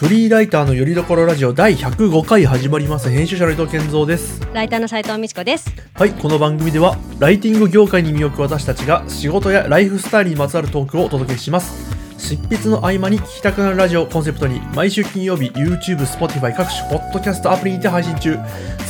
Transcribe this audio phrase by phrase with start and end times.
[0.00, 3.10] フリーライターのよりどころラジオ第105回始まります。
[3.10, 4.40] 編集者の伊藤健三です。
[4.54, 5.70] ライターの斉藤美智子です。
[5.92, 11.94] はいこの番組ではライティング業界に身を置く私たちが仕事やライフスタイルにまつわるトークをお届けします。
[12.16, 18.38] 執筆の合間に聞きたくなるラジオをコンセプトに毎週金曜日 YouTube、Spotify 各種ポッドキャストアプリにて配信中。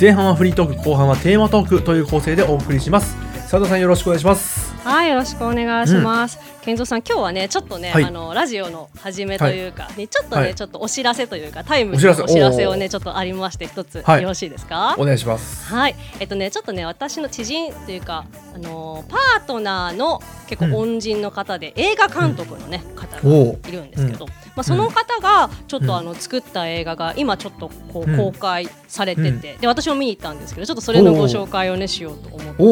[0.00, 3.16] 前半はフリートーク後半はテーマトークという構成でお送りします。
[3.50, 6.38] 佐藤さんよろしくお願いしますはい、よろしくお願いします。
[6.62, 8.04] 健三さん、今日はね、ちょっとね、はい。
[8.04, 10.54] あのラジオの始めというか、ね、ちょっとね、はい。
[10.54, 12.22] ちょっとお知らせというか、タイムお知らせ。
[12.22, 14.22] リーなお知らせをね、ちょっとありまして、一つ、はい。
[14.22, 14.94] よろしいですか？
[14.98, 15.72] お願いします。
[15.72, 20.70] はい、えっとね、ちょっとね、私の知人というか、あのーパートナーの結うん。
[20.72, 23.30] 構恩人の方で、映画監督のね、方が
[23.68, 24.26] いるんですけど、
[24.56, 28.16] まあ、その方がちょっとあの作った映画が今ちょっとこううん。
[28.16, 32.62] 公開されてて、で私も見に行ったんですけどちょっとそれのご紹介をねしようと思って。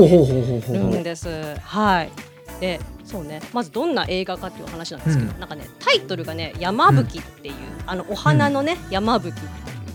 [0.72, 1.28] るんです。
[1.62, 2.10] はい。
[2.60, 5.40] で、そうね、まずどんな映画かっていう話なんですけど、うん。
[5.40, 7.54] なんかね、タイトルがね、山吹っていう、
[7.86, 9.44] あのお花のね、山吹ってい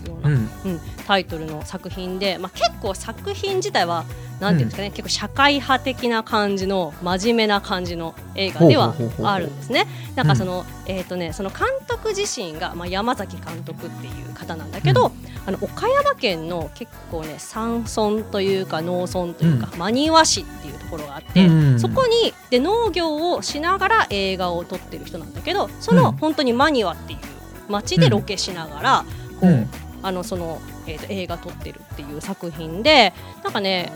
[0.06, 0.36] うような、うん。
[0.36, 4.04] うんタイトルの作品で、まあ結構作品自体は。
[4.40, 9.86] なんていうんですかね、結構社会派的な感じの真面目な感じの映画ではあるんですね。
[10.16, 15.10] なんかその、えっ、とねその監督自身がまあ山崎監督っていう方なんだけど、う
[15.46, 21.80] あの岡山県の結構ね山村というか農村というか、真庭市っていうところがあって、うん。
[21.80, 26.16] そこにで農業をしながら映画を撮ってる人なんだけどその、うん。
[26.16, 27.18] 本当に真庭っていう
[27.70, 29.04] 町でロケしながら、
[29.40, 29.68] こううん。
[30.02, 33.90] あのその、えー、と映画撮ってるっていう作品でなんかね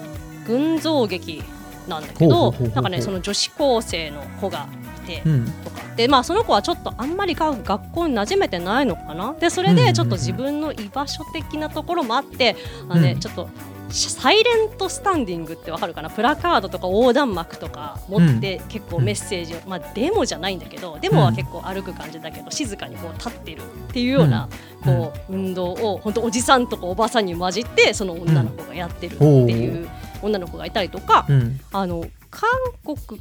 [0.49, 1.45] 群像劇
[1.87, 4.67] なんだけどなんかねその女子高生の子が
[5.05, 5.23] いて。
[5.25, 5.45] うん。
[5.65, 9.35] とかでまあその子はちょっとあんまりが学校に馴染めてないのかな。
[9.35, 12.57] でそれうんうんうんでちょっと自分の居場所的なところもあって、
[12.89, 13.21] あのねうん。
[13.21, 13.49] ちょっと
[13.91, 16.11] サイレントスタンディングってわかるかな？
[16.11, 24.49] プラカードとか横断幕とか持って結構メッセージを、まあデモじゃないんだけどデモは結構歩く感じだけど静かにこう立ってるっていうような、
[24.87, 24.95] うん。
[24.95, 29.89] こう運動を本当おじさんとかおばさんに混じってその女の子がやってるっていう
[30.23, 31.61] 女の子がいたりとか、うん。
[31.73, 32.51] あの韓
[32.85, 33.21] 国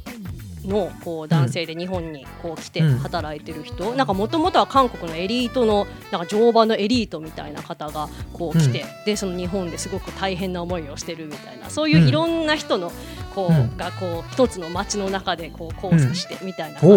[0.66, 2.98] のこう男性で日本にこう来てうん。
[2.98, 12.92] 働いてる人、なんかもともとは韓国のエリートのなんか乗馬のエリートみたいな方がこう来て、でその日本ですごく大変な思いをしてるみたいなそういういろんな人の
[13.34, 13.76] こう、うん。
[13.76, 16.96] がこう一つの街の中でこう交差してみたいな感じ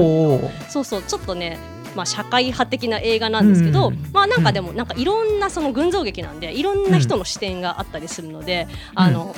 [0.69, 1.57] そうそうちょっとね
[1.95, 4.09] まあ、社会派的な映画なんですけど、うん。
[4.13, 9.35] まあなんかでもなんかいろんなその群像劇なんでいろんな人の視点があったりするので、あの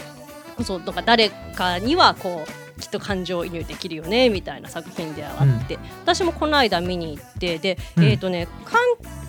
[0.64, 8.04] そうなんか誰かにはこうきっと感情移入できるよねみたいな作品ではあって、私もこの間見に行ってで、うん。
[8.04, 8.82] えっ、とね関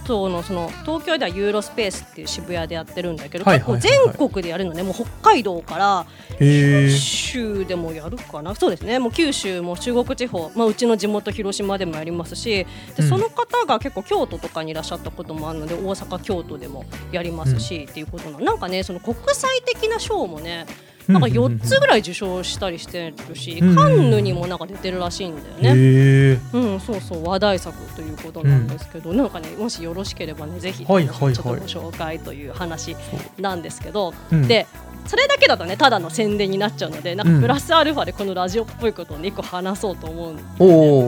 [0.03, 6.07] 東のその東京ではユーロスペースっていう渋谷でやってるんだけど、はいはい全国でやるのねもう北海道から
[6.39, 8.55] 九州でもやるかな？
[8.55, 12.67] そうですねもう九州も中国地方、まあ、うちの地元広島でもやりますしで、
[12.99, 13.09] うん。
[13.09, 20.67] その方が結構京都とかにいらっしゃったこともあるので大阪京都でもやりますし、っていうことななんかねその国際的な賞もね
[21.09, 26.41] なんか4つぐらい受賞したりしてるし、うんカンヌにもなんか出てるらしいんだよね。
[26.53, 31.35] うん、そうそう話題作ということなんですけど、なんかねもしよろしければねぜひ、はいはいはい。
[31.35, 31.57] ちょっとご
[31.91, 32.97] 紹介という話
[33.39, 34.49] なんですけど、うん。
[34.49, 34.67] で
[35.07, 37.35] それだけだとねただの宣伝になっちゃうのでなんうん。
[37.37, 40.65] かプラスアルファでこのラジオっぽいことをね一個話そうと思うんお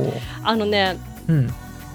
[0.09, 1.47] おあのね、うん。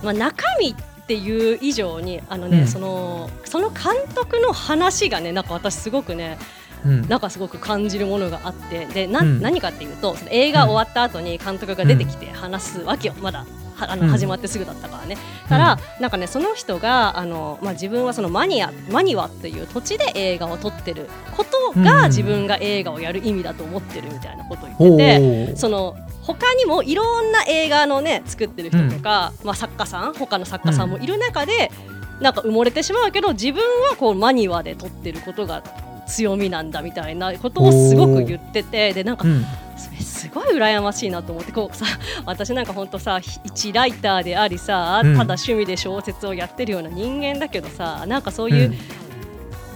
[0.01, 0.75] まあ、中身っ
[1.05, 2.67] ていう以上にあのね、うん。
[2.67, 6.39] そのその監督の話がねなんか私すごくね
[6.85, 7.07] うん。
[7.07, 9.41] なんかすごく感じるものがあってでな、うん。
[9.41, 13.45] 何かっていうとその映画終わった後に監督が出てきて話すわけよまだ。
[13.75, 14.09] はあのうん。
[14.09, 15.17] 始まってすぐだったからね。
[15.49, 22.05] たら、なんかねその人があの、まあ、自分はそのマニアマニワっていう土地で映画を撮ってることが、うん。
[22.07, 25.53] 自分が映画をやる意味だと思ってるみたいなことをお言ってて。
[25.53, 30.89] おその他にもいろんな映画のね作ってる人とか、まあ、作家さん他の作家さん。
[30.91, 31.71] もいる中で、
[32.19, 35.63] なんか埋もれてしまうけど自分はこうマニワで撮ってることが
[36.07, 39.45] 強みなんだみたいなことをすごく言っててでなんかうん。
[39.77, 41.85] それすごい羨ましいなと思ってこうさ
[42.25, 45.17] 私なんか本当さ一ライターでありさ、うん。
[45.17, 48.73] ただ趣味で小説をやってるような人間だけどさなんかそういう、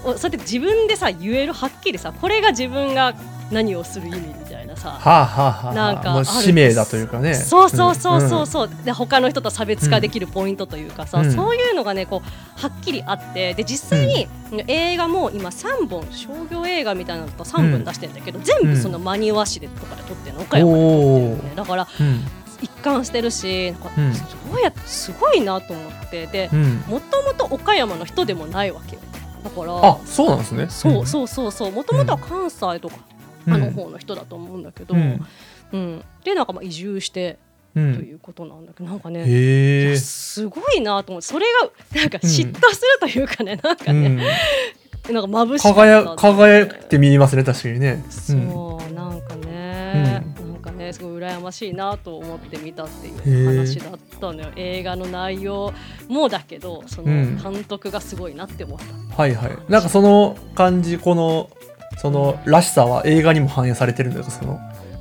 [0.04, 3.16] おそうやって自分でさ言えるはっきりさこれが自分が
[3.52, 7.34] 何をする意味みたいなさはあはあはあなんか使命だというかね。
[7.36, 11.32] そうそうそうそうそう、で他の人と差別化できるポイントというかさ、うん。
[11.34, 14.28] そういうのがねこうはっきりあってで実際に
[14.68, 21.54] 映画も今3本商業映画みたいなのと3本出してるんだけど、全部その真庭市でとかで撮ってるの岡山で撮ってるよね。
[21.56, 22.24] だからうん。
[22.62, 24.14] 一貫してるしなんかうん。
[24.14, 26.84] すごいやすごいなと思ってでうん。
[26.88, 29.02] もともと岡山の人でもないわけよ。
[29.44, 30.68] だからあそうなんですね。
[30.70, 31.72] そうそうそうそう。
[31.72, 33.15] もともとは関西とか、うん
[33.48, 35.26] あの方の人だと思うんだけど、うん。
[35.72, 36.04] うん。
[36.24, 37.38] でなんかまあ移住して
[37.74, 37.94] とうん。
[37.96, 41.46] いうことなんだけど、なんかねすごいなと思ってそれ
[41.94, 45.14] がなんか嫉妬するというかね、なんかね、うん。
[45.14, 48.04] なんか眩し輝輝いて見えますね確かにね。
[48.10, 53.58] そう、うんなんかね、なんかねすごい羨ましいなと思って見たっていへうー。
[53.58, 54.52] 話だったのよ。
[54.56, 55.74] 映画の内容
[56.08, 57.38] もだけどそのうん。
[57.38, 59.58] 監督がすごいなって思った、はいはい。
[59.70, 61.50] なんかその感じこの
[61.98, 64.60] そのらしさは映画にも反映されてるんだよその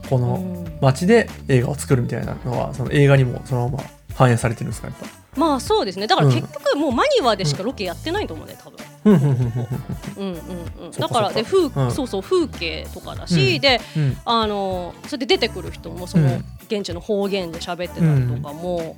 [0.09, 0.65] このうん。
[0.81, 5.07] 街で映画を作るみたいなのはその映画にもそのまま反映されてるんですかやっぱ。
[5.37, 6.07] まあそうですね。
[6.07, 6.35] だからうん。
[6.35, 8.79] 結局もうマニワでしかロケやってないと思うね多分。
[9.07, 9.15] うん。
[9.15, 10.39] うん
[10.85, 11.91] うんだからで風、うん。
[11.91, 13.61] そうそう風景とかだし、うん。
[13.61, 14.17] でうん。
[14.25, 16.45] あのそれで出てくる人もそのうん。
[16.67, 18.97] 現地の方言で喋ってたりとかも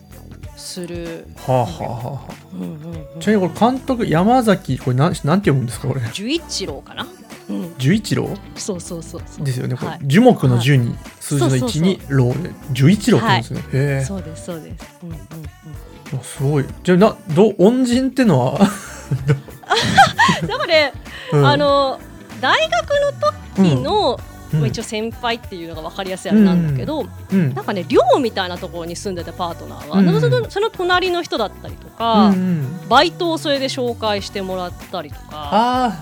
[0.56, 6.00] する、はあはあはあちなみにこれ監督山崎これなんなんて読むんですかこれ。
[6.12, 7.06] 十一郎かな、
[7.48, 8.28] うん、十一郎？
[8.56, 9.46] そうそうそうそう。
[9.46, 9.76] ですよね。
[9.76, 9.98] これ、はい。
[10.02, 11.82] 樹木の樹に数字のそうそうそう。
[11.82, 14.04] 1に郎で十一郎って言うんですね、へえ。
[14.04, 14.98] そうですそうです。
[15.02, 16.18] うんうんうん。
[16.18, 16.64] あすごい。
[16.82, 20.92] じゃあなど恩人ってのは、 だからね、
[21.32, 21.46] うん。
[21.46, 22.00] あの
[22.40, 27.54] 大学の時の、うんまあ一応先輩っていうのが分かりやすいあれなんだけど、うん。
[27.54, 30.20] なんかね寮みたいなところに住んでたパートナーが、うん。
[30.20, 32.88] そのその隣の人だったりとか、うんうん。
[32.88, 35.36] バイトをそれで紹介してもらったりとか。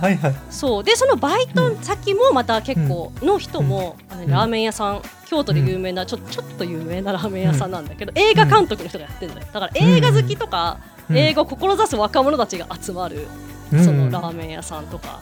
[0.01, 0.35] はいはい。
[0.51, 0.85] そう。
[0.85, 4.31] でそのバイト先もまた結構の人も、あのうん。
[4.31, 10.79] ラーメン屋さん京都で有名なちょちょっと有名なラーメン屋さんなんだけど、映画監督の人がやってるんだよだから映画好きとか、
[11.11, 11.17] うん。
[11.17, 13.27] 映画を志す若者たちが集まる、
[13.73, 13.85] うん。
[13.85, 15.21] そのラーメン屋さんとか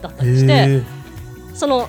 [0.00, 0.82] だったりして、
[1.54, 1.88] その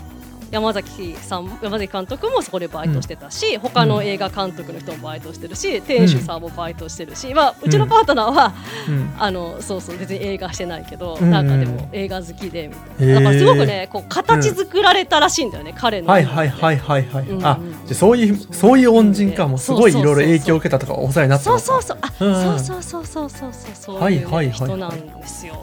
[0.52, 8.54] 山崎さん山崎監督もそこでバイトしてたし、他の映画監督の人もバイトしてるし店主さんもバイトしてるし、まあ、うちのパートナーは、
[8.88, 9.14] うん。
[9.18, 11.32] あのそうそう別に映画してないけど、うん。
[11.32, 13.14] なんかでも映画好きでみたいな。
[13.16, 16.08] だからすごくねこう形作られたらしいんだよね、彼の。
[16.08, 17.46] はいはいはいはいはい、うん。
[17.46, 21.64] あじゃあそういうそういう恩人かもうすごいいそうそうそうそうろいろ影響を受けたとかお世話になったそうのか？
[21.64, 22.56] そうそうあ、う。
[22.56, 24.02] んそうそうそうそうそうそうそう。
[24.02, 24.46] はいいう、ねはいはい。
[24.48, 25.54] はい人なんですよ。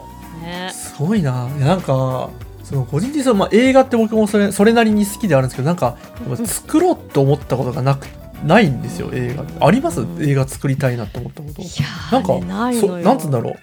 [0.41, 0.71] ね。
[0.73, 1.49] すごいな。
[1.57, 2.31] いやなんかそ
[2.75, 5.97] の個人的にその、まあ、映画って僕もそれそれなりに好きであるんですけどなんか
[6.45, 8.07] 作ろうと思ったことがなく
[8.45, 10.01] ないんですよ映画あります？
[10.01, 11.61] うん映画作りたいなと思ったこと。
[11.61, 11.71] いや
[12.11, 13.55] なんかないそなんつうんだろう。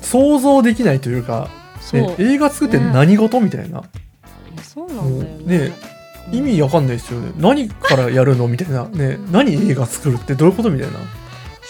[0.00, 1.48] 想像できないというか、
[1.92, 3.84] ね、映画作って何事みたいな。
[4.62, 5.58] そうなんだよね。
[5.68, 5.72] ね
[6.32, 7.32] 意味わかんないですよね。
[7.36, 8.48] 何からやるの？
[8.48, 8.88] みたいな。
[8.88, 10.70] ね何映画作るってどういうこと？
[10.70, 10.98] みたいな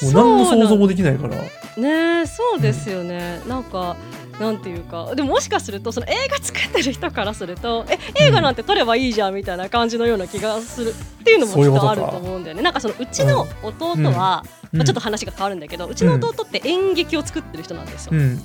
[0.03, 1.37] もう何の想像もできないから。
[1.77, 3.97] ねそうですよね、なんか
[4.41, 5.15] なんていうか。
[5.15, 10.91] でももしかするとその映画作ってる人からするとえ映画なんて撮ればいいじゃんみたいな感じのような気がする。
[10.91, 11.95] っていうのもそういうことか。
[11.95, 12.63] きっとあると思うんだよね。
[12.63, 14.79] なんかそのうちの弟は、うん。
[14.79, 18.41] まあ、ちょっと話が変わるんだけど、うちの弟って演劇を作ってる人なんですよ、うん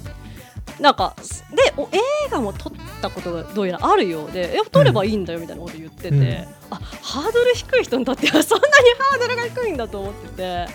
[0.80, 1.16] なんか
[1.54, 2.00] でお映
[2.32, 6.26] 画も撮ったことがどうやらあるようでえ撮ればいいんだよみたいなこと言ってて、うん。
[6.72, 10.68] あハードル低い人にとっては そんなにハードルが低いんだと思ってて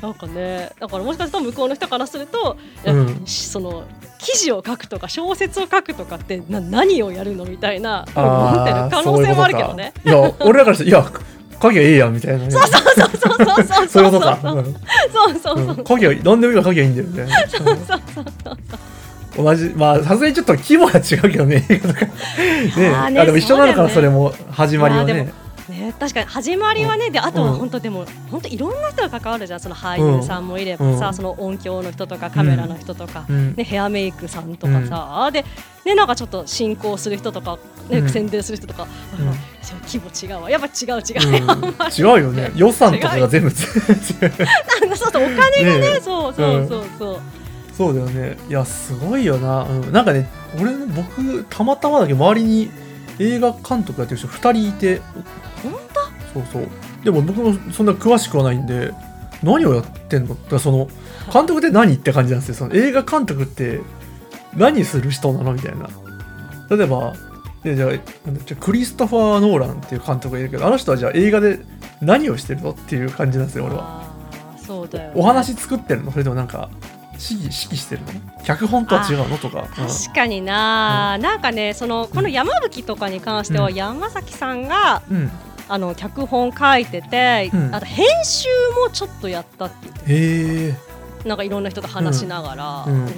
[0.00, 3.22] なんかねだからもしかすると向こうの人からすると、いやうん。
[3.26, 3.84] しその
[4.18, 9.92] 記事を書くとか小説を書くとかってな何をやるのみたいなあ思ってるー可能性もあるけどね。
[10.04, 11.12] そういういや 俺らからいや
[11.60, 12.50] 影ええやんみたいなね。
[12.50, 14.56] そうそうそうそうそうそうそういうそう。
[14.56, 14.74] うん。
[15.12, 15.84] そうそううん。
[15.84, 18.56] 影は何でもいいから影はいいんだよみたいなそうそうそうそう
[19.38, 22.06] 同じまあさすがにちょっと規模は違うけどね映画とか。
[22.06, 22.12] ね。
[22.88, 25.32] あーねあでも一緒なのかなそ,、れも始まりはね。
[25.68, 27.58] ね、確かに始まりはねであとはうん。
[27.58, 31.14] 本当でも本当いろんな人が関わるじゃんその俳優さんもいればさ、うん。
[31.14, 33.54] その音響の人とかカメラの人とか、うん。
[33.54, 35.44] ね、ヘアメイクさんとかさ、で、
[35.84, 37.58] ね、なんかちょっと進行する人とか、
[37.90, 38.08] ねうん。
[38.08, 38.86] 宣伝する人とか、
[39.18, 39.28] うん。
[39.28, 39.32] あ
[39.86, 40.50] 規模違うわ。
[40.50, 42.18] やっぱ違う違う、うん。
[42.18, 42.50] 違うよね。
[42.56, 47.20] 予算とかが全部 そうそうお金がねねそうそうそうそう、
[47.78, 48.36] そうだよね。
[48.48, 50.28] いやすごいよな、うん、なんかね
[50.60, 52.70] 俺ね僕たまたまだけど周りに
[53.20, 55.00] 映画監督やってる人2人いて。
[55.62, 55.72] 本
[56.34, 56.68] そうそう。
[57.04, 58.92] でも僕もそんな詳しくはないんで
[59.42, 60.34] 何をやってんの？
[60.34, 60.88] だからその
[61.32, 62.54] 監督って何って感じなんですよ。
[62.56, 63.80] その映画監督って
[64.56, 65.54] 何する人なの？
[65.54, 65.88] みたいな。
[66.70, 67.14] 例えば
[67.62, 71.60] でじゃあクリストファー・ノーランっていう監督がいるけどあの人はじゃあ映画で
[72.02, 72.72] 何をしてるの？
[72.72, 74.04] っていう感じなんですよ俺は。
[74.66, 76.10] そうだよね、お話作ってるの？
[76.12, 76.68] それともなんか
[77.18, 78.12] 指揮指揮してるの？
[78.44, 79.38] 脚本とは違うの？
[79.38, 79.68] とか。
[79.74, 83.74] 確かにな、なんかねそのこの山吹とかに関してはうん。
[83.74, 85.30] 山崎さんが、うん、うん
[85.68, 87.74] あの脚本書いてて、うん。
[87.74, 88.48] あと編集
[88.82, 90.76] もちょっとやったって言
[91.26, 92.94] なんかいろんな人と話しながら、うん。
[92.94, 93.12] うんや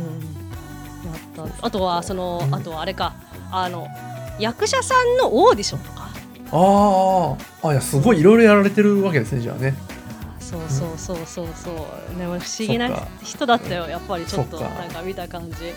[1.45, 1.66] った。
[1.66, 2.54] あとはその、うん。
[2.54, 3.14] あとはあれか。
[3.52, 3.87] あの
[4.38, 6.09] 役者さんのオーディションとか。
[6.52, 7.69] あー。
[7.69, 9.75] あいやすごいいろいろやられてるわけですねじゃあね
[10.50, 12.19] そうそうそうそうそう。
[12.19, 12.90] でも不思議な
[13.23, 14.26] 人だったよやっぱり。
[14.26, 15.73] ちょっとなんか見た感じ、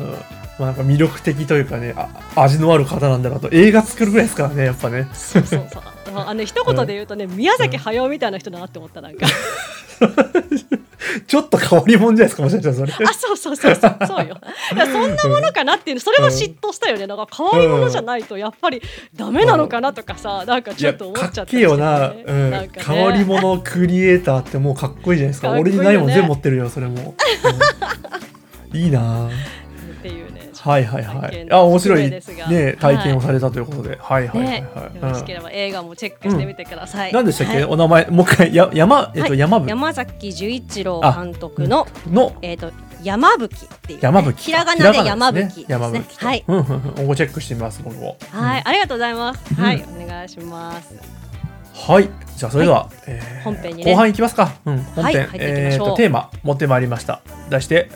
[0.00, 0.06] うん。
[0.06, 0.18] うんま
[0.60, 3.50] あ、なんか魅力的というかねあ味のある方なんだなと。
[3.52, 5.08] 映画作るぐらいですからねやっぱね。
[5.12, 5.82] そうそうそう。
[6.14, 9.26] あの一言で言うとね、宮崎駿みたいな人だなって思ったなんか
[11.26, 13.06] ちょっと変わり者じゃないですかもしかしたらそれ。
[13.06, 13.96] あそうそうそうそう。
[14.06, 14.34] そうよ。
[14.34, 17.06] だからそんなものかなっていうそれは嫉妬したよね。
[17.06, 18.82] なんか変わり者じゃないとやっぱり
[19.14, 22.48] ダメなのかなとかさなんかいやちょっと思かっっちゃったけえよな、うん。
[22.48, 22.70] んかね。
[22.86, 25.50] 変わり者クリエイターってもうかっこいいじゃないですか。
[25.50, 25.70] かいいよね。
[25.70, 27.14] 俺にないもん全部持ってるよそれも、
[28.72, 28.80] うん。
[28.80, 29.30] いいなっ
[30.02, 30.35] ていうね
[30.66, 31.46] はいはいはい。
[31.52, 32.10] あ面白い。
[32.10, 37.64] ね体験をされたということで、はい、はいはいねはい、よろしければ映画もチェックしてみてください、何でしたっけ、はい。
[37.64, 38.54] お名前もう一回。
[38.54, 39.38] や山えっと、はい。
[39.38, 44.42] 山部山崎十一郎監督の、のえっ、と山吹っていう、山吹。
[44.42, 46.26] ひらがなで山吹山吹と。
[46.26, 47.06] はい、うんうんうん。
[47.06, 49.62] ごチェックしてみます僕もはい、ありがとうございます、うん。
[49.62, 50.94] はいお願いします。
[51.74, 52.08] はい。
[52.36, 53.92] じゃあそれでは、えー本編にね。
[53.92, 57.20] 後半いきますか、うん、本編、えーとテーマ持ってまいりました。
[57.48, 57.90] 題して、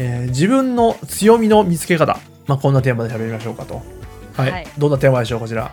[0.00, 2.18] えー自分の強みの見つけ方。
[2.46, 3.82] まあこんなテーマで喋りましょうかと。
[4.34, 4.66] はい、はい。
[4.78, 5.70] どんなテーマでしょうこちら。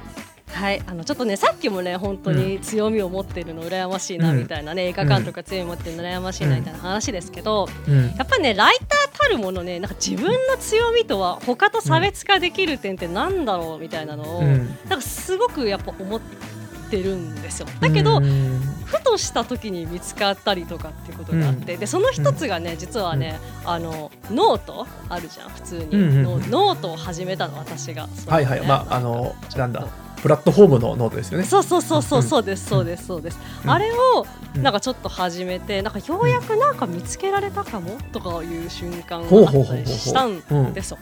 [0.54, 4.40] はい、あのちょっとねさっきもね本当に強みを持ってるの羨ましいなうん。
[4.40, 8.16] みたいなね、映画監督が強みを持ってるの羨ましいなみたいな話ですけど、うん。
[8.16, 14.78] やっぱねライターたるものねなんか自分の強みとは他と差別化できる点ってなんだろうみたいなのを、うん。
[14.90, 16.57] なんかすごくやっぱ思って
[16.96, 17.68] るんですよ。
[17.82, 18.62] だけど、うん。
[18.86, 26.50] ふとした時に見つかったりとかっていうことがあって、でその一つがね実はね、あのノートあるじゃん普通に、うんうんうん。
[26.52, 28.08] ノノートを始めたの私が。
[28.28, 28.62] はいはい。
[28.62, 29.88] まああのなんだ
[30.22, 31.44] プラットフォームのノートですよね。
[31.44, 33.06] そうそうそうそううんそうですそうです。
[33.06, 33.70] そうです、うん。
[33.70, 34.26] あれを
[34.56, 34.64] うん。
[34.64, 40.98] なんかちょっと始めてなんかようやくなんか見つけられたかもとかいう瞬間があったりしたんですよ。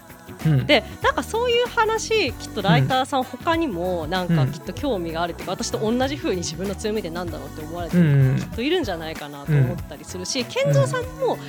[0.46, 0.66] うん。
[0.66, 4.36] でなんかそういう話きっとライターさん他にもなんうん。
[4.36, 8.38] かきっと興味があるっていうか私と同じ風に自分の強みってなんだろうって思われてるうん。
[8.40, 11.42] きっといるんじゃないかなと思ったりするし、健三さんもきっ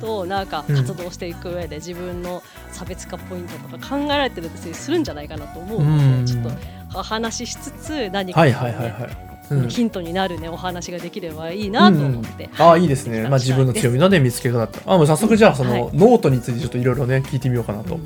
[0.00, 2.42] となんか活動していく上で自分の
[2.72, 6.26] 差別化ポイントとか考えられてるってするんじゃないかなと思うので、うん。
[6.26, 6.50] ちょっと
[6.98, 9.16] お話ししつつ何か、ねはいはいはいはい、
[9.50, 9.68] うん。
[9.68, 12.50] ヒントになるねお話ができればいいなと思って。
[12.58, 14.58] ああいいですね、まあ、自分の強みのね見つけ方。
[14.58, 15.82] だったあもう早速じゃあその、はい。
[15.96, 17.98] ノートについてちょっといろいろね聞いてみようかなと、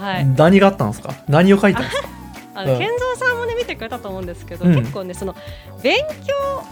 [0.00, 1.14] はい、何があったんですか？
[1.28, 2.08] 何を書いたんですか？
[2.54, 2.78] あのうん。
[2.78, 2.88] 健
[3.18, 4.74] 三さんもね見てくれたと思うんですけど、うん。
[4.74, 5.34] 結構ねその
[5.82, 6.64] 勉強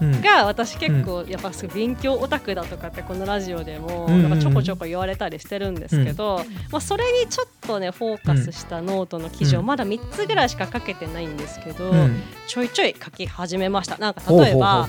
[0.00, 0.22] うん。
[0.22, 9.66] が私結構やっぱすごい勉強オタクだとかってこのラジオでもうんなんかちょこちょこ言われたりしてるんですけど、まあ、それにちょっとねフォーカスしたノートの記事をうん。
[9.66, 12.22] まだ3つぐらいしか書けてないんですけど、うん。
[12.46, 13.98] ちょいちょい書き始めました。
[13.98, 14.88] なんか例えば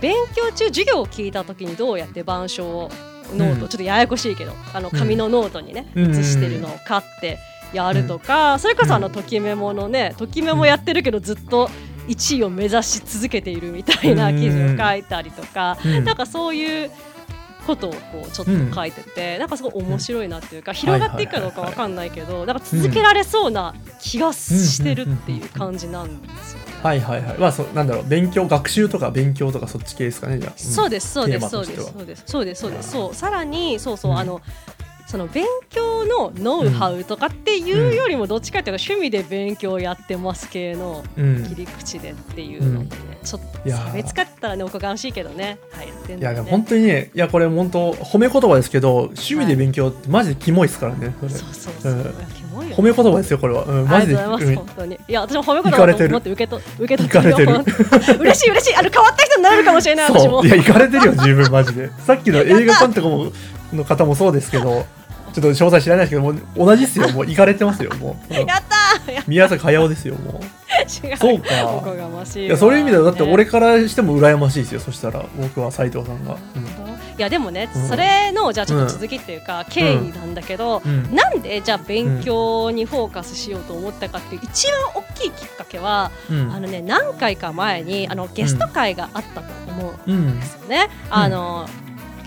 [0.00, 2.90] 勉強中授業を聞いた時にどうやって板書を
[3.32, 3.68] ノート、うん。
[3.68, 6.10] ちょっとややこしいけどあの紙のノートにね、うん。
[6.12, 7.38] 写してるのを買って
[7.72, 11.68] やるとか、それこそあのときメモのねときメモやってるけどずっと
[12.08, 16.04] 1位を目指し続けているみたいな記事を書いたりとか、うん。
[16.04, 16.90] なんかそういう
[17.66, 26.72] ことをこうちょっと書いてて、なんかすごい面白いなっていうか、広がっていくかどうかわかんないけど、なんか続けられそうな気がしてるっていう感じなんですよね。
[26.82, 27.38] はいはいはい。
[27.38, 32.90] まあそうなんだろう勉強学習とか勉強とかそっち系ですかねじゃあ、そうですそうですそうですそうですそうですそうです。
[32.90, 34.18] そうさらにそうそう、うん。
[34.18, 34.40] あの
[35.12, 41.46] その勉強のノウハウとかっていうよりもどっちかっていうと趣味で勉強やってます系のうん。
[41.46, 43.86] 切り口でっていうのでね、ちょっといやー。
[43.88, 45.58] 差別化ったらねおこがましいけどね。
[45.70, 51.30] はいやってんいや本当にねいやこれ本当褒め言葉ですけど趣味で勉強ってマジでキモいですからねそれ。
[51.30, 52.00] そうそうそう、うん。
[52.72, 54.16] 褒め言葉ですよこれは、うん、マあジで。
[54.16, 54.94] 本当に。
[54.94, 58.76] いや私も褒め言葉だと思って受けと受け取ってる本当 嬉しい嬉しい。
[58.76, 60.42] あの変わった人になれるかもしれない私も。
[60.42, 61.90] いや行かれてるよ十分マジで。
[62.06, 63.30] さっきの映画監督も
[63.74, 64.86] の方もそうですけど
[65.32, 67.08] ちょっと詳細知らないですけどもう同じっすよ。
[67.12, 67.90] もう行かれてますよ。
[67.96, 69.22] もう、うんやったー。
[69.26, 71.06] 宮崎駿ですよもう。
[71.06, 71.66] 違 うそうか。
[71.66, 73.32] おこがましいやそういう意味ではだってね。
[73.32, 75.24] 俺からしても羨ましいですよそしたら。
[75.38, 76.36] 僕は斉藤さんが、い
[77.18, 77.88] やでもね、うん。
[77.88, 80.92] それのじゃあちょっと続きっていうか、経緯なんだけど、うん。
[80.92, 81.14] うん。
[81.14, 86.52] なんでじゃあ勉強にフォーカスしようと思ったかっていう一番大きいきっかけは、うん。
[86.52, 90.88] あのね何回か前にあのゲスト会があったと思うんうんですよね。
[91.10, 91.68] あの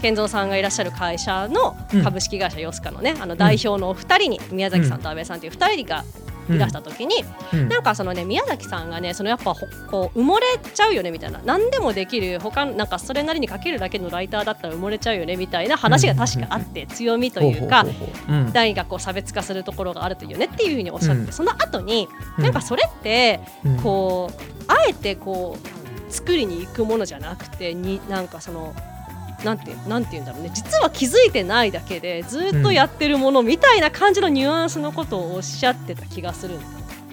[0.06, 2.04] 健三さんがいらっしゃる会社のうん。
[2.04, 6.04] 株式会社ヨスカのねあの代表のお二人に宮崎さんと安倍さんという二人が
[6.48, 7.16] いらした時に、
[7.54, 7.70] うん。
[7.70, 10.46] なんかそのね宮崎さんがねそのやっぱほこう埋もれ
[10.76, 11.42] ちゃうよねみたいな。
[11.44, 18.36] 何でもできる他なんかそれなりに書けるだけのライターだったら埋もれちゃうよねみたいな話が確かあって強みというかほうほうほうほう。
[18.36, 18.54] うん。
[18.54, 21.32] 何かこう差別化するところがあるというねっていうふうにおっしゃって、うん。
[21.32, 22.08] その後に
[22.38, 22.44] うん。
[22.44, 23.78] なんかそれってうん。
[23.82, 28.76] こうあえてこう作りに行くものじゃなくてになんかその
[29.44, 30.52] なんてなんて言うんだろうね。
[30.54, 36.58] 実は気づいてないだけでずっとやってるものみたいな感じのニュアンスのことをおっしゃってた気がするん。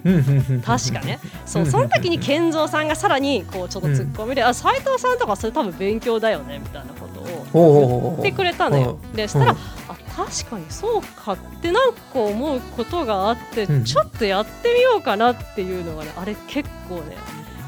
[0.05, 0.15] うん。
[0.15, 0.21] うん。
[0.21, 0.45] うん。
[0.49, 0.63] うん。
[0.63, 1.19] 確かね。
[1.47, 1.71] そううん。
[1.71, 7.21] その時に健三さんがさらにこうちょっとツッコミで「あ斉藤さんとかそれ多分勉強だよね」みたいなこと
[7.59, 8.99] を言ってくれたのよ。
[9.15, 9.59] でしたら、うん。
[9.89, 13.85] あ確かにそうかってなんか思うことがあって、うん。
[13.85, 17.17] ちょっとやってみようかなっていうのがねあれ結構ね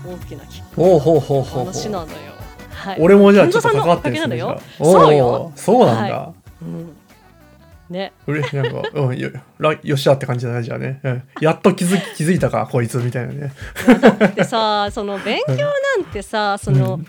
[0.07, 2.34] 大きなきっかけの話なのよ。
[2.75, 5.53] はい、俺もじゃあちょっと関わってるんのおかそうよ。
[5.57, 6.97] そうなんだ、はうん、
[7.89, 8.13] ね。
[8.27, 13.53] うれなんか、うん、よらよっしゃって感じだねじゃあね、うん、やっと気づき気づいたか こいつみたいなね。
[14.35, 17.07] でさ その勉強なんてさその、うん。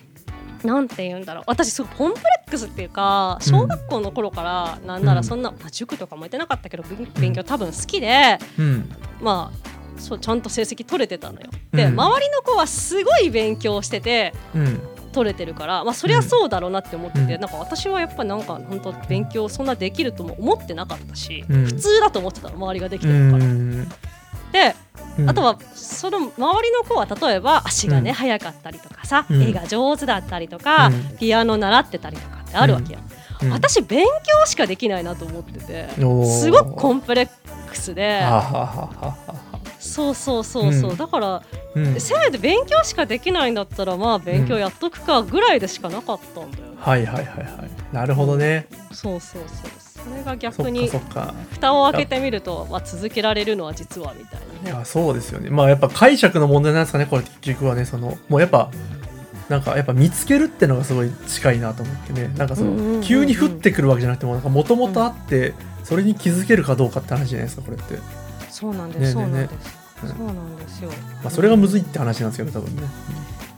[0.63, 1.43] なんて言うんだろう。
[1.47, 8.89] 私すごいコンプレックスっていうか小学校の頃からなんならそんな、まあ、塾とかも行ってなかったけど勉勉強多分好きでうん。
[9.21, 11.49] まあそうちゃんと成績取れてたのよ。
[11.71, 11.99] で、うん。
[11.99, 14.81] 周りの子はすごい勉強しててうん
[15.15, 17.41] 取れてるから、まあ、そりゃそうだろうなって思ってて、うん。
[17.41, 21.65] なんか私はやっぱなんか本当勉強そんなできるとも思ってなかったし、うん。
[21.65, 23.45] 普通だと思ってたの周りができうてるから。
[23.45, 23.89] ん。
[24.51, 24.75] で
[25.17, 25.29] うん。
[25.29, 26.37] あとはその周り
[26.73, 28.15] の子は例えば足がね、うん。
[28.15, 29.41] 速かったりとかさ、うん。
[29.41, 31.17] 絵が上手だったりとか、うん。
[31.17, 32.99] ピアノ習ってたりとかってあるわけよ。
[33.43, 33.51] うん。
[33.51, 35.89] 私勉強しかできないなと思ってて
[36.25, 37.29] すごくコンプレッ
[37.69, 39.44] クスでははは
[39.85, 40.97] そうそうそうそう、うん。
[40.97, 41.43] だから
[41.75, 41.99] うん。
[41.99, 47.95] せめて勉強しかできないんだったらまあ勉強やっとくかぐらいでしかなかったんだよね、はいはいはいはい。
[47.95, 48.67] なるほどね。
[48.91, 54.79] そうそうそうそれが逆にそっか蓋を開けてみると、まあ、続けられるのは実はみたいいなね。
[54.79, 55.49] やそうですよね。
[55.49, 58.69] まあやっぱ解釈の問題なんですかねこれ結局はねそのもうやっぱ
[59.49, 62.33] なんかやっぱ見つけるってのがすごい近いなと思ってね。
[62.37, 67.99] なんかそうんうんうんうんの急に降ってくるわけじゃなくてももともとあってそれに気づけるかどうかって話じゃないですかこれって、
[68.55, 69.53] そうなんです、そうなんです、
[70.03, 70.09] うん。
[70.09, 72.83] そうなんですよ、まあ、それがむずいって話なんですけど多分ね。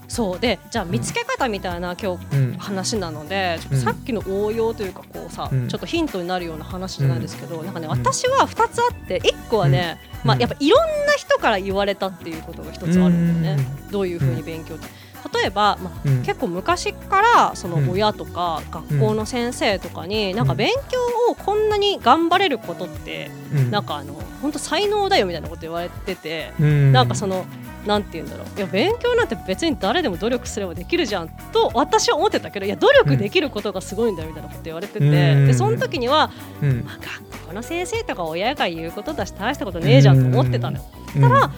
[0.08, 0.40] そう。
[0.40, 2.54] でじゃあ見つけ方みたいな今日うん。
[2.58, 5.68] 話なのでさっきの応用というかこうさ、うん。
[5.68, 10.28] ちょっとヒントになるような話じゃないですけど、なんかねん私は2つあって1個はね、うん。
[10.30, 14.88] まあ、やっぱいろんな人から言われたっていうことが一つあるんだよね、どういうふうに勉強って。
[15.34, 16.24] 例えば、まあうん。
[16.24, 17.86] 結構昔からそうん。
[17.86, 23.72] の親とか学校の先生とかになんか勉強をこんなに頑張れることってうん。
[23.72, 26.92] なんかあの本当才能だよみたいなこと言われててうん。
[26.92, 27.46] なんかその
[27.86, 28.58] なんて言うんだろう。
[28.58, 35.12] いや勉強なんて別に誰でも努力すればできるじゃんと私は思ってたけどいや努力できることがすごいんだよみたいなこと言われてて、うん。
[35.48, 36.84] でその時には、うん。
[36.84, 40.84] まあ、学校の先生とか親が言うことだし大したことねえじゃんと思ってたのよ。
[41.16, 41.22] うん。
[41.22, 41.52] ただ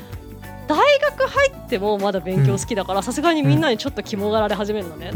[0.69, 5.11] 大学入ってもまだ勉強好きだからさすがにみんなにちょっと肝がられ始めるのね。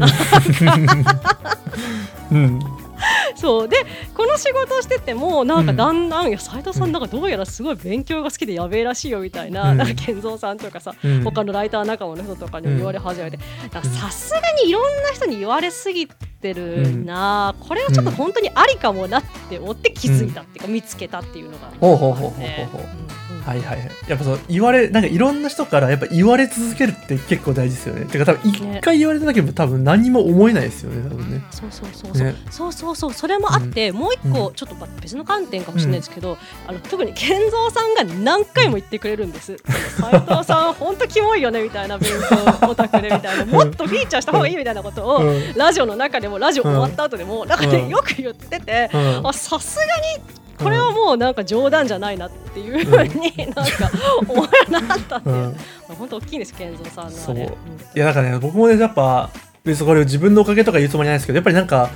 [2.32, 2.60] うん。
[3.36, 3.68] そう。
[3.68, 3.76] で
[4.14, 9.78] この仕事をしててもなんかだんだん、いや斉藤さんなんかどうやらすごい勉強が好きでやべえらしいよみたいな,、うん。
[9.78, 11.22] なんか健三さんとかさ、うん。
[11.22, 13.38] 他のライター仲間の人とかにも言われ始めて
[13.70, 21.78] さすがにいろんな人に言われすぎてるな、これはちょっと本当にありかもなって思って気づいたっていうか、見つけたっていうのがあって。
[21.78, 22.80] ほうほうほうほうほうほう。
[22.80, 23.90] うんうんはいはいはい。
[24.08, 28.06] やっぱそう言われなんかいろんな人からやっぱ言われ続けるって結構大事ですよね。
[28.06, 31.44] てか多分一回言われただけでも多分何も思えないですよね多分ね。
[31.50, 32.34] そうそうそうそう、ね。
[32.50, 33.12] そうそうそう。
[33.12, 39.56] それもあって、もう一個ちょっと別の観点かもしれないですけど、あの特に健三さんが何回も言ってくれるんです。
[40.00, 43.44] 斉藤さん本当キモいよねみたいな勉強オタクでみたいな。
[43.44, 45.54] もっとフィーチャーした方がいいみたいなことを、うん。
[45.54, 49.26] ラジオの中でもラジオ終わった後でも、なんかね、うんよく言ってて、うん。
[49.26, 53.90] あさすがにこれはもうなんか冗談じゃないなっていうふうになんか
[54.26, 55.56] 思うようになったっていう、うん。
[55.96, 57.36] 本当大きいんです健三さんのそう。
[57.36, 59.30] いやなんかね僕もねやっぱ
[59.64, 61.90] 別にこれ自分のおかげとか言うつもりないですけどやっぱりなんか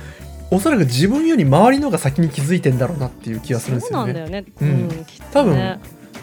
[0.51, 4.87] おそらく自分より周りの方が先に気づいてんだろうなっていう気がするんですそうよねなんだよね、ううん。
[4.87, 5.79] ん、きっ多分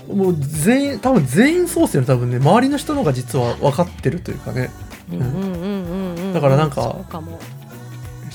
[0.08, 2.06] もう全員多分全員そうですよね。
[2.06, 4.70] 多分ね周りの人の方が実は分かってるというかね。
[5.12, 6.96] うんうんうんうんうんだからなんか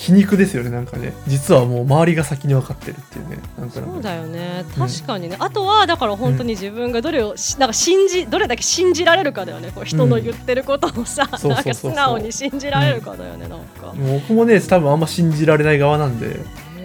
[0.01, 1.13] 皮肉ですよねなんかね。
[1.27, 3.37] 実はもう周りが先に分かってるっていうね。
[3.69, 4.65] そうだよね。
[4.75, 4.87] うん。
[4.87, 9.71] 確かにね、あとはだから本当に自分がどれをしなんか信じどれだけ信じられるかだよね。
[9.75, 16.39] こう人の言ってることをさ、そうなんか素直に信じられるかだよね、なんか、もう僕もね多分あんま信じられない側なんで。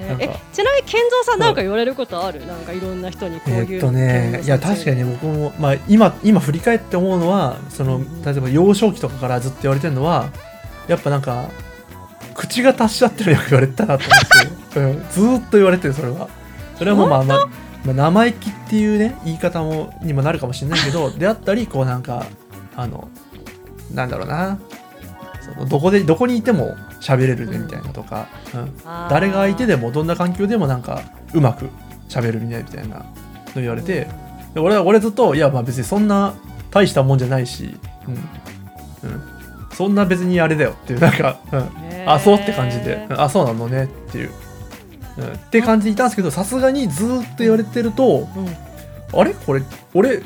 [0.09, 2.47] えちなみに健三さんなんか言われることある？
[2.47, 10.29] なんかいろんな人にこういうえーっとねいや確かにね僕も、まあ、今今振り返って思うのはその例えば幼少期とかからずっと言われてるのは
[10.87, 11.49] やっぱなんか
[12.37, 16.29] 口が達しちゃってるよく言われてたなと思って、うん、ずーっと言われてるそれは。
[16.77, 17.47] それはもうまあ、まあ
[17.85, 22.27] まあ、生意気っていうね言い方もにもなるかもしれないけどであったりこうなんか
[22.77, 23.09] あの
[23.93, 24.59] なんだろうな。
[25.41, 29.11] そのどこでどこにいても喋れるねみたいなとか、うん、あー。
[29.11, 31.69] 誰が相手でもどんな環境でもなんかうまく
[32.09, 33.05] 喋るみたいみたいなの
[33.55, 34.09] 言われて、
[34.55, 36.35] で俺は俺ずっといやまあ別にそんな
[36.71, 37.77] 大したもんじゃないし、
[38.09, 38.15] うん。
[39.09, 39.23] うん、
[39.73, 43.21] そんな別にあれだよっていうなんか、うん、あそうって感じで、うん。
[43.21, 43.85] あそうなのね。
[43.85, 44.31] っていう、
[45.19, 49.21] うん、って感じでいたんですけどさすがにずーっと言われてるとうん。
[49.21, 49.35] あれ？
[49.35, 49.63] これ？
[49.95, 50.23] 俺？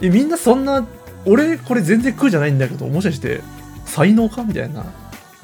[0.00, 0.86] えみんなそんな
[1.24, 1.56] 俺？
[1.58, 3.40] これ全然苦じゃないんだけどもしかして
[3.86, 4.42] 才能か？
[4.42, 4.84] みたいな、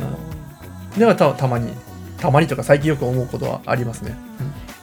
[0.00, 1.72] うん、ではたたまに。
[2.18, 4.16] たまにとか最近よく思うことはありますね、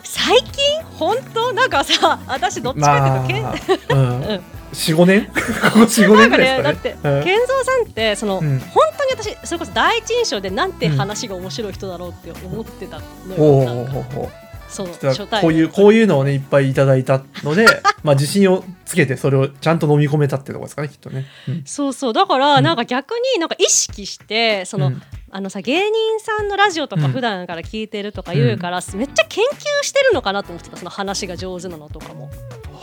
[0.03, 0.81] 最近？
[0.97, 1.51] 本当？
[1.51, 4.21] なんかさ私どっちかっていうと、けんまあ、うん。
[4.21, 4.41] うん
[4.75, 5.25] 45年？
[5.31, 7.13] ここ45なんか年ぐらいねですかね。
[7.13, 8.59] だって、健三さんってその、うん。
[8.59, 13.05] 本当に私それこそ第一印象でなんて話が面白い人だろうって思ってたの
[13.37, 15.41] およ、うほうそのじゃあ初対面。
[15.41, 17.65] こういうこういうのをねいっぱいいただいたので
[18.03, 21.63] まあ自信をつけてそれをちゃんと飲み込めたってとこですかねきっとね、うん。
[21.65, 22.13] そうそう。
[22.13, 22.63] だからうん。
[22.63, 25.01] なんか逆になんか意識してその、うん。
[25.31, 27.11] あのさ芸人さんのラジオとかうん。
[27.11, 32.25] 普段から聞いてるとか言うから、めっちゃ研究してるのかなと思ってたその話が上手なのとかも。
[32.25, 32.29] は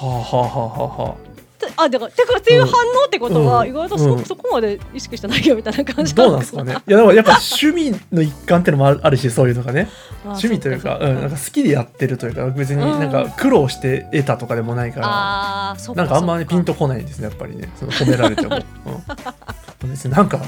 [0.02, 1.31] あはあはあはあは
[1.76, 2.72] あだからてかっていう反応
[3.06, 3.68] ってことは、うん。
[3.68, 4.24] 意外とそ,、うん。
[4.24, 6.72] そこまで意識してないよみたいな感じどうなんですかね？
[6.86, 9.88] いやでもやっぱ趣味の一環ってのもあるしそういうのがね。
[10.24, 17.68] 趣味というかうん、なんか好きでやってるというか別になんか苦労して得たとかでもないから、あーそっかなんかあんまりピンとこないんですねやっぱりね。
[17.76, 18.56] その褒められても、
[19.82, 20.38] うん、別になんか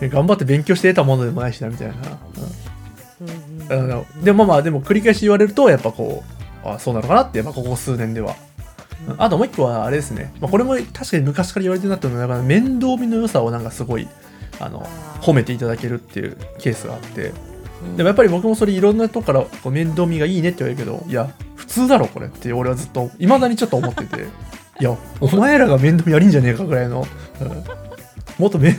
[0.00, 1.94] ね頑張って勉強して得たものでもないしなみたいな、
[3.20, 3.78] うん。
[3.78, 6.22] うんうん、あのでもまあでも繰り返し言われるとやっぱこ
[6.64, 8.32] うあそうなのかなってやっぱここ数年では。
[8.32, 8.51] うん
[9.18, 14.08] あともう一個はあれですね、まあ、これも確かに昔から言われてるなって思うのは面倒見の良さをなんかすごい
[14.60, 14.86] あの
[15.20, 17.32] 褒めていただけるっていうケースがあって。
[17.96, 24.26] でもやっぱり僕もそれいろんなとこからこう面倒見がいいねって言われるけどいや普通だろこれって俺はずっといまだにちょっと思ってて。
[24.80, 27.06] いやお前らが面倒見悪いんじゃねえかぐらいの、
[27.40, 27.64] うん。
[28.38, 28.76] もっとめ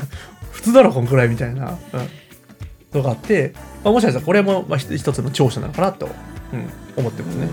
[0.51, 6.09] 普通だろこんくらいみたいな、うん、のがあって、まあ、もしかしたらこれもまあ一一つの長所なのかなと、
[6.51, 7.47] うん、思ってますね。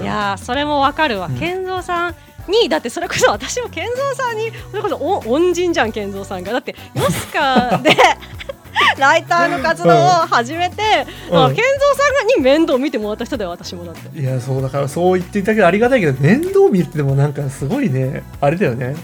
[0.00, 1.38] いやーそれもわかるわ、うん。
[1.38, 2.14] 健三さん
[2.48, 6.52] にだってそれこそ私も健三さんにそれこそお恩人じゃん健三さんが。
[6.52, 7.90] だってヨスカ で
[8.98, 9.94] ライターの活動を
[10.28, 11.44] 始めて、うん。
[11.44, 14.18] あ健三さんに面倒見てもらった人だよ私もだって。
[14.18, 18.94] いやそうだからそう言っていただけどありがたいけど面倒見るってでもなんかすごいねあれだよね。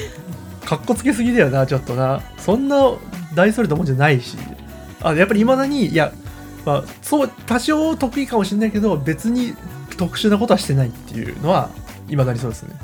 [0.64, 2.20] かっこつけすぎだよなちょっとな。
[2.38, 2.92] そんな
[3.34, 4.36] 大それたもんじゃないし。
[5.02, 6.12] あやっぱりいまだにいや、
[6.64, 9.54] まあ、そう多少得意かもしれないけど別に
[9.96, 11.70] 特殊なことはしてないっていうのは
[12.08, 12.74] いまだにそうですね。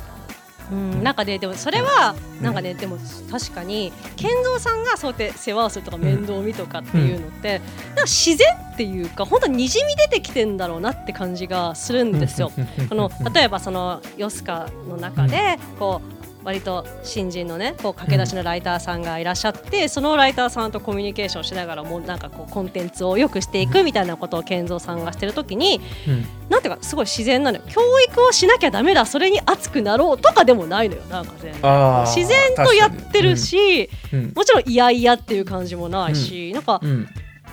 [0.71, 2.44] うん、なんかねでもそれはうん。
[2.44, 2.99] なんかね、でも
[3.31, 12.53] 確かに健三さんがそうやって世話をするとか面倒見とかっていうのって、なんか自然っていうか本当ににじみ出てきてんだろうなって感じがするんですよ。
[12.88, 26.24] この例えばそのヨスカの中でこう割と新人のねこう駆け出しのライターさんがいらっしゃって、そのライターさんとコミュニケーションしながらもうなんかこうコンテンツを良くしていくみたいなことを健三さんがしてる時にうん。
[26.48, 27.64] なんていうかすごい自然なのよ。
[27.68, 32.07] 教育をしなきゃダメだそれに熱くなろうとかでもないのよなんか全然。
[32.07, 34.33] 自然とやってるし、うん。
[34.35, 37.09] もちろん嫌々っていう感じもないし、なんかうん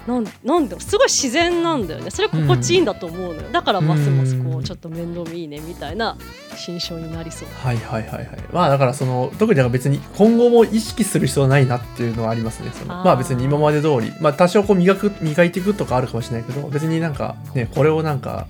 [0.08, 2.12] なんなんだろうすごい自然なんだよね。
[2.12, 3.50] それ心地いいんだと思うのよ。
[3.52, 4.63] だからますますこううん。
[4.63, 6.15] ちょっと面倒見いいねみたいな
[6.56, 7.50] 心象になりそう。
[7.63, 8.28] はいはいはいはい。
[8.52, 12.72] まあだからその特になんか別に今後も意識する必要はないなっていうのはありますね。
[12.74, 18.48] そのまあ別に今まで通りまあ多少こう磨く磨いていくとかあるかもしれないけど別になんかねこれをなんか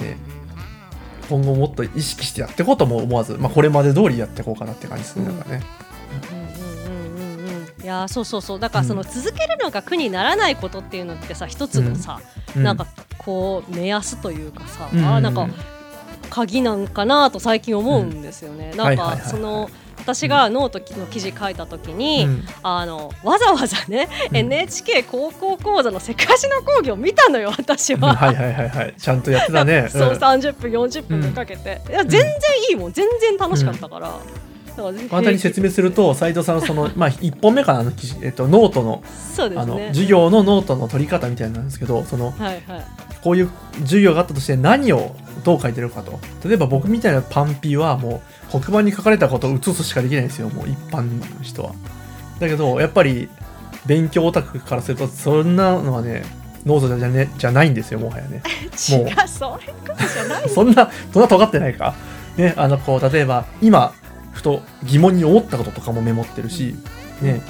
[0.00, 0.16] ね
[1.28, 5.62] 今後もっと意識してやっていこうとも思わず、まあ、これまで通りやっていこうかなって感じですね、なんかね
[7.82, 8.60] いやーそうそうそう。
[8.60, 12.20] だからその続けるのが苦にならないことっていうのってさ一つのさ、
[12.56, 12.86] うなんか
[13.18, 15.04] こう目安というかさ、うん。
[15.04, 15.48] あーなんか
[16.30, 18.72] 鍵なんかなと最近思うんですよね。
[18.72, 19.28] なんかはいはいはいはい。
[19.28, 22.44] その私がノートの記事書いた時に、うん。
[22.62, 24.36] あのわざわざね、うん。
[24.36, 28.14] NHK 高校講座のセカシの講義を見たのよ私は。
[28.14, 28.94] はいはいはいはい。
[28.96, 29.88] ちゃんとやってたね。
[29.90, 30.14] そううん。
[30.16, 32.30] 30分40分かけて、いや全然
[32.70, 32.92] いいもん。
[32.92, 34.18] 全然楽しかったから。
[35.08, 39.02] 簡単に説明すると斉藤さんのその、 まあ、1本目かなえっと、ノートの
[39.56, 39.78] あの。
[39.88, 42.84] 授業のノートの取り方みたいなんですけどそのはいはい。
[43.22, 48.20] こういう授業があったとして何をどう書いてるかと例えば僕みたいなパンピはも
[48.52, 51.72] う黒板に書かれたことを写すしかできないんですよもう一般の人は
[52.40, 53.28] だけどやっぱり
[53.86, 56.24] 勉強オタクからするとそんなのはね
[56.66, 60.48] ノートじゃ,、ね、じゃないんですよもはやね 違うそういうことじゃない。
[60.48, 61.94] そんなそんな尖ってないか
[62.36, 63.92] ねあのこう例えば今
[64.32, 66.74] ふと疑問に思ったこととかもメモってるし
[67.20, 67.40] ね。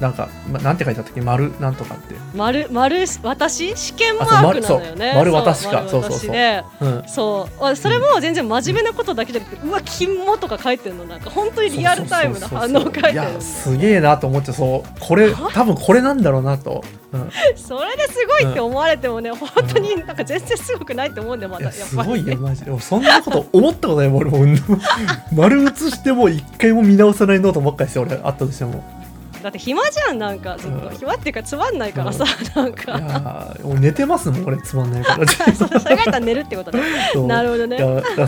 [0.00, 1.20] なんか、ま、なんて書いてあったっけ？
[1.20, 2.14] 丸なんとかって。
[2.34, 3.76] 丸丸私？
[3.76, 5.12] 試験マークなのよね。
[5.16, 5.72] 丸私か。
[5.72, 6.36] 丸そうそうそう。
[6.80, 7.02] うん。
[7.08, 7.64] そう。
[7.64, 15.00] あそれも全然真面目なことだけじゃなくて、うわ金もとか書いてるのなんか本当にリアルタイムな反応書いてるいやすげえなと思ってそう。
[15.00, 22.70] これ多分これなんだろうなと、うん、それですごいって思われてもね、本当になんか全然すごくないって思うんだよまいやっぱり、すごいねよマジで。
[22.70, 24.38] 俺そんなこと思ったことない俺も。
[25.32, 28.16] 丸写しても一回も見直さないノートばっかりですよ俺。
[28.16, 28.84] あったとしても
[29.42, 30.56] だって暇じゃんなんか。
[30.58, 32.24] ずっと、うん暇っていうかつまんないからさ、
[32.56, 35.26] なんいかやー俺寝てますもん俺つまんないから。
[35.54, 36.82] そうそれがやったら寝るってことね。
[37.26, 37.78] なるほどね。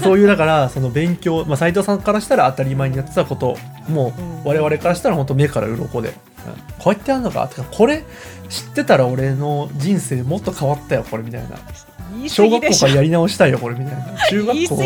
[0.03, 3.57] そういうだからその勉強、まあ、斉藤さんからしたら当たり前にやってたこと
[3.89, 4.45] もうん。
[4.45, 6.15] 我々からしたら本当目から鱗で、うん
[6.79, 7.57] こうやってやるのかて。
[7.57, 8.05] かこれ
[8.49, 11.49] 知ってたら俺の人生もっと変わったよこれみたいな。
[12.29, 14.05] 小学校からやり直したいよこれみたいな。
[14.29, 14.77] 中学校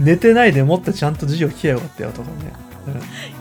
[0.00, 2.34] 寝てないでもっとちゃんと授業聞けばよかったよとかね、
[2.86, 3.35] 言い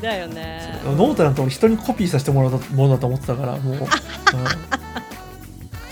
[0.00, 0.80] だよね。
[0.86, 3.86] うんノートなんて俺人にコピーさせてもらったものだと思ってたからもう、 うん。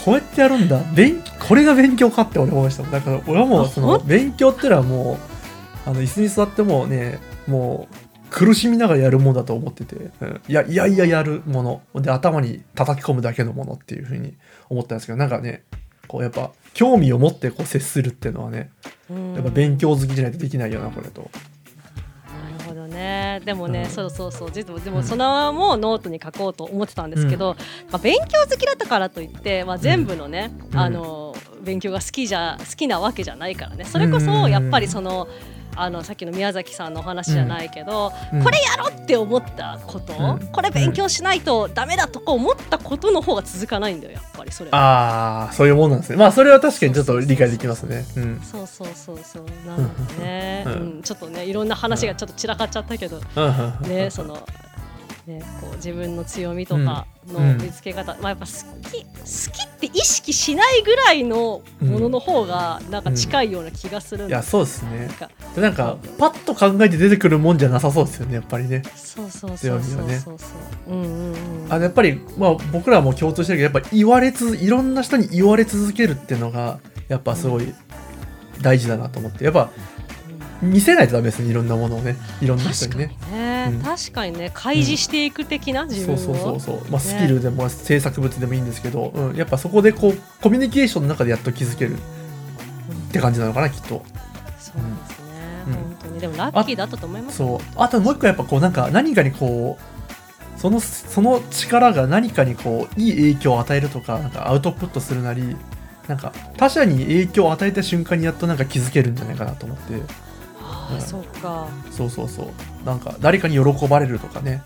[0.04, 0.80] こうやってやるんだ。
[0.94, 5.18] 勉これが勉強かって俺思いましただから俺はもうその勉強ってのはも
[5.86, 7.94] うあの椅子に座ってもねもう
[8.30, 10.40] 苦しみながらやるものだと思ってて、うん。
[10.48, 12.02] いやいやいややるもの。
[12.02, 14.34] で頭に叩き込むだけのものっていうふうに
[14.68, 15.64] 思ったんですけどなんかね
[16.06, 18.70] こうやっぱ興味を持ってこう接するっていうのはね
[19.10, 19.34] うん。
[19.34, 21.30] やっぱ勉強好きじゃないとできないよなこれと。
[22.98, 23.40] ね。
[23.44, 23.90] でもね、うん。
[23.90, 24.50] そうそうそう。
[24.50, 24.96] 実はでうん。
[24.96, 27.56] もそのもノートに書こうと思ってたんですけど、
[27.90, 30.78] まあ、勉強好きだったからといって、まあ、全部のね、うん。
[30.78, 33.84] あの勉強が好きじゃ好きなわけじゃないからね。
[33.84, 34.20] それこうん。
[34.20, 35.28] そやっぱりその。
[35.76, 38.42] あのさっきの宮崎さんのお話じゃないけど、うん。
[38.42, 40.48] これやろうって思ったこと、うん。
[40.48, 44.78] これ勉強しないとダメだとか思ったことの方が続かないんだよやっぱりそれは。
[44.78, 46.16] ああそういうもんなんですね。
[46.16, 48.04] まあそれは確かにちょっと理解できますね。
[48.16, 48.40] うん。
[48.40, 49.44] そうそうそうそう。
[49.66, 50.98] なのでね、ううん。
[50.98, 51.02] ん。
[51.02, 53.20] ちょっとねいろんな話がちょっと散らかっちゃったけど、
[53.82, 54.46] ね、その、
[55.28, 57.58] ね、こう自分の強みとかのうん。
[57.58, 58.52] 見つけ方、まあ、やっぱ好
[58.90, 65.06] き好きって意識しないぐらいのものの方がなんか近いような気がするんだ、いやそうですね。
[65.06, 65.30] なんか。
[65.54, 68.82] でなんかパッと考えて出てくるもんじゃなさそうですよねやっぱりね。
[68.96, 70.46] そうそうそうそうそうそ
[70.86, 71.66] う、うんうんうん。
[71.68, 77.74] あのやっぱり、まあ、僕らも共通してるけどやっぱ言われついろんな人に言われ続けるっていうのがやっぱすごい
[78.62, 79.44] 大事だなと思って。
[79.44, 79.70] やっぱ
[80.60, 82.16] 見せないとダメですねいろんなものをね。
[82.40, 83.14] いろんな人確にね。
[83.20, 83.38] かに
[83.70, 83.82] ね、うん。
[83.82, 86.18] 確かにね開示していく的な、自分を。
[86.18, 86.98] そうそうそうそう、まあ、ね。
[87.00, 91.98] スキルでも制作物でもいいんですけど、うん、やっぱそこでこうコミュニケーションの中でやっと気づけるっ
[93.12, 93.88] て感じなのかなきっと。
[93.88, 94.76] そうですね、
[95.66, 95.72] うん。
[95.74, 96.20] 本当に。
[96.20, 97.58] でもラッキーだったと思いますそう。
[97.76, 105.56] あともう一個やっぱこうなんか何かにこうそのその力が何かにこういい影響を与えるとかなんかアウトプットするなり
[106.08, 110.00] なんか他者に影響を与えた瞬間にやっとなんか気づけるんじゃないかなと思って
[110.88, 111.00] ああ、うん。
[111.00, 111.68] そっか。
[111.90, 112.86] そうそうそう。
[112.86, 114.62] なんか誰かに喜ばれるとかね。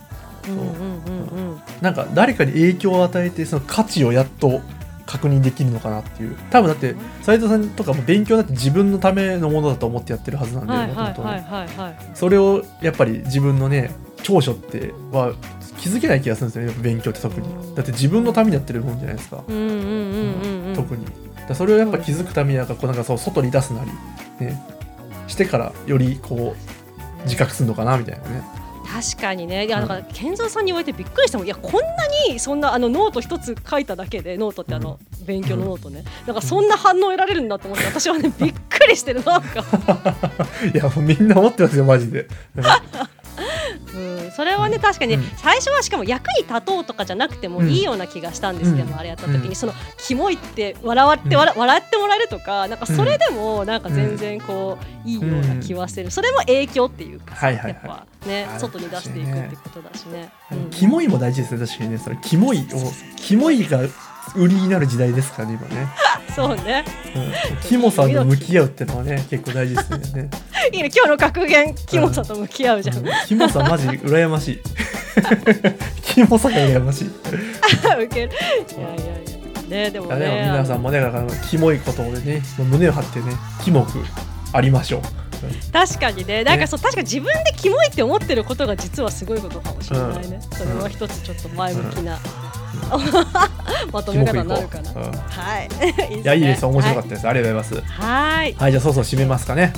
[0.48, 1.62] うんうんうんうん。
[1.80, 4.60] なんか誰かに影響を与えてその価値をやっと
[5.06, 6.36] 確認できるのかなっていう。
[6.50, 11.76] 多分だって斉藤さんとかも勉強だって自分のためのものだと思ってやってるはずなんで、はいはい元々ねはいはい。
[11.76, 13.90] はいそれをやっぱり自分のね
[14.22, 15.34] 長所っては
[15.78, 17.48] 気づけない気がするんですよね勉強って特に。
[17.48, 17.74] うん。
[17.74, 20.74] だって自分のためにやってるもんじゃないですか、うんうんうんうんうん。
[20.74, 21.04] 特に。
[21.48, 23.90] だそれをやっぱ気づくためにはこうなんかそう外に出すなり
[24.46, 24.62] ね
[25.28, 28.42] してからよりこう自覚するのかなみたいなね。
[28.92, 29.66] 確かにね。
[29.66, 29.88] いやうん。
[29.88, 31.38] だから健三さんに言われてびっくりした。
[31.38, 31.88] もんいやこんな
[32.28, 36.04] にそんなあのノート一つ書いただけでノートってあの、勉強のノートね。
[36.26, 39.64] なんかそんな反応得られるんだと思って私はねびっくりしてるなんか、
[40.74, 42.26] いやもうみんな思ってますよマジで、
[44.34, 45.22] それはね確かに、うん。
[45.36, 47.68] 最初はしかも役に立とうとかじゃなくてもうん。
[47.70, 48.98] いいような気がしたんですけど、うん。
[48.98, 49.54] あれやった時に、うん。
[49.54, 60.30] そのキモいって笑って笑,、笑ってもらえるとかなんかそれでもなんか全然こう、いいような気はしてるそれも影響っていうかやっぱね外に出していくってことだしね。
[60.50, 60.70] うん。
[60.70, 61.98] キモいも大事ですね確かにね。
[61.98, 62.62] それキモいを
[63.16, 63.80] キモいが
[64.36, 65.88] 売りになる時代ですからね今ね、
[66.34, 66.84] そうね。
[67.14, 70.30] うん、キモさんと向き合うってのはね結構大事ですよね
[70.72, 72.96] いいね今日の格言キモさと向き合うじゃん。
[72.96, 74.60] うんキモさマジ羨ましい
[76.02, 78.30] キモさが羨ましいウケる。
[78.76, 79.62] いやいやいや。
[79.68, 80.26] ねでもいやで。
[80.26, 83.98] 皆さんもねだからキモいことでね胸を張ってねキモく
[84.52, 85.02] ありましょう
[85.72, 90.40] 確かにねなんかそう確かに自分でキモいって思ってることが実はすごいことかもしれないね。
[90.52, 92.18] それは一つちょっと前向きな、
[93.92, 94.90] まとめ方になるかな。
[94.90, 94.94] う。
[94.94, 95.12] うん。
[95.12, 95.68] はい。
[96.14, 96.66] いいやいいです。
[96.66, 97.96] 面白かっったです、ありがとうございます。
[97.98, 98.02] た。
[98.04, 98.54] はい。
[98.54, 99.72] はいじゃあそろそろ締めますかね。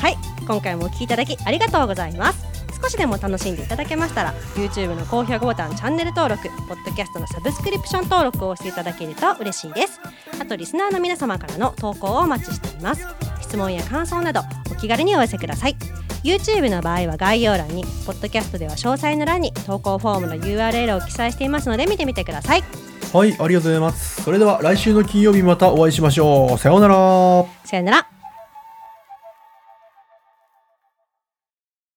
[0.00, 2.44] はい、今回もお聞きいただきありがとうございます。
[2.82, 10.00] 少しでも楽しんでいただけましたら YouTube の高評価ボタンチャンネル登録ポッドキャストのサブスクリプション登録を押していただけると嬉しいです。
[10.38, 13.06] あとリスナーの皆様からの投稿をお待ちしています。
[13.54, 14.40] 質問や感想など
[14.72, 15.76] お気軽にお寄せください
[16.24, 22.64] YouTube の場合は概要欄にポッドキャストでは詳細の欄に投稿フォームの URL を記載していますので見てみてください。
[23.12, 24.22] はいありがとうございます。
[24.22, 26.58] それでは来週の金曜日またお会いしましょう。
[26.58, 27.44] さようなら。
[27.64, 28.13] さよなら